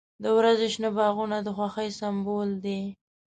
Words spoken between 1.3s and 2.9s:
د خوښۍ سمبول دی.